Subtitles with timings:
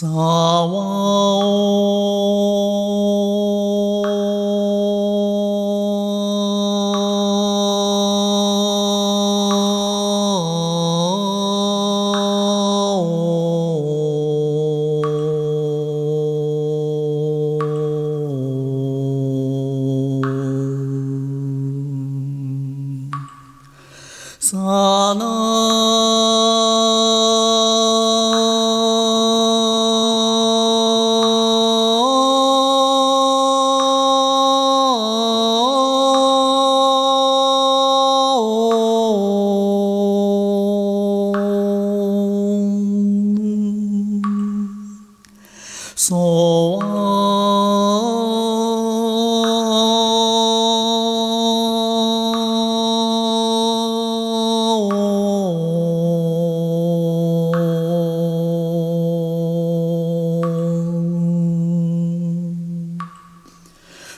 [0.00, 1.17] 洒哇。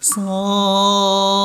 [0.00, 1.37] ささ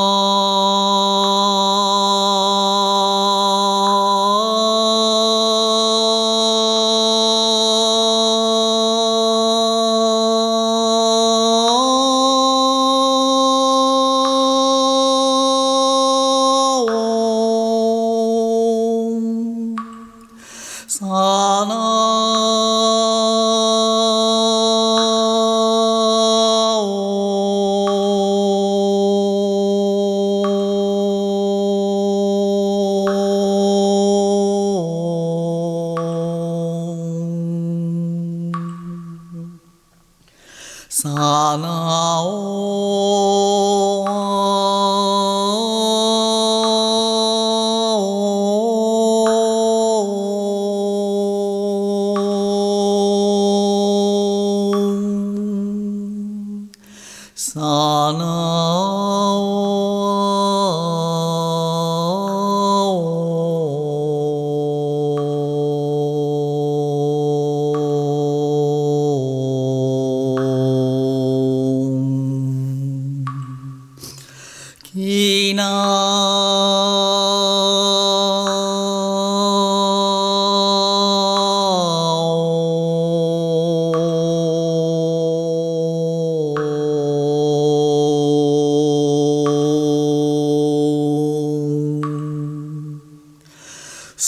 [57.45, 58.62] 刹那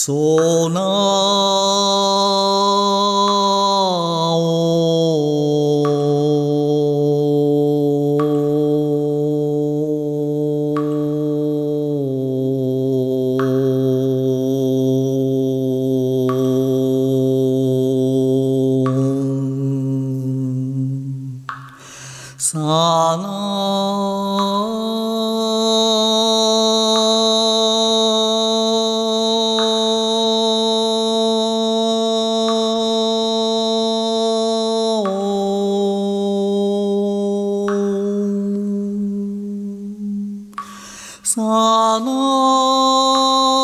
[0.06, 0.45] そう。
[41.36, 41.42] さ
[42.00, 43.55] な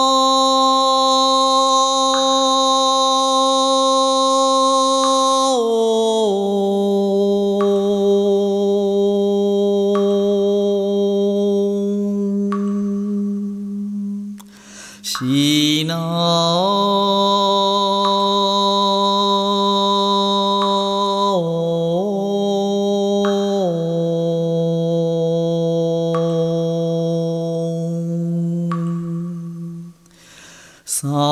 [31.02, 31.31] saw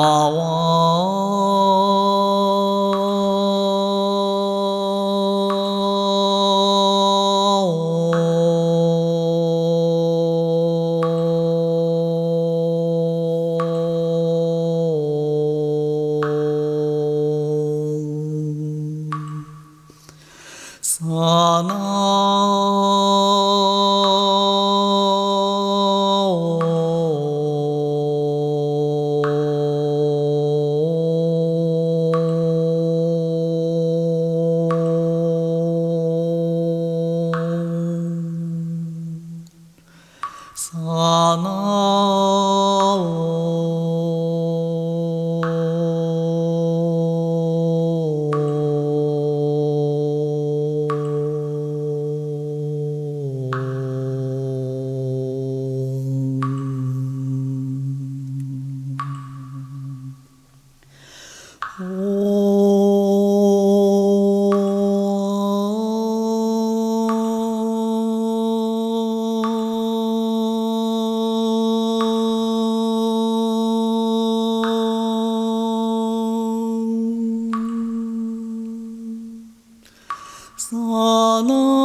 [41.20, 42.39] の
[81.40, 81.79] Yalan